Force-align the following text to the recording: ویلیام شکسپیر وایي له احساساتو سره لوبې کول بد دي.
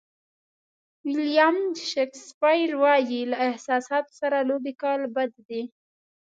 ویلیام 1.05 1.57
شکسپیر 1.91 2.69
وایي 2.81 3.21
له 3.31 3.37
احساساتو 3.49 4.13
سره 4.21 4.37
لوبې 4.49 4.73
کول 4.81 5.01
بد 5.15 5.31
دي. 5.47 5.61